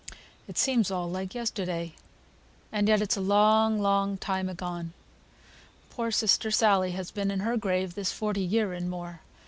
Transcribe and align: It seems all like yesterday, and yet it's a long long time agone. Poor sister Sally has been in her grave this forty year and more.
It 0.47 0.57
seems 0.57 0.89
all 0.89 1.07
like 1.07 1.35
yesterday, 1.35 1.93
and 2.71 2.87
yet 2.87 3.03
it's 3.03 3.17
a 3.17 3.21
long 3.21 3.79
long 3.79 4.17
time 4.17 4.49
agone. 4.49 4.93
Poor 5.91 6.09
sister 6.09 6.49
Sally 6.49 6.89
has 6.93 7.11
been 7.11 7.29
in 7.29 7.41
her 7.41 7.55
grave 7.55 7.93
this 7.93 8.11
forty 8.11 8.41
year 8.41 8.73
and 8.73 8.89
more. 8.89 9.19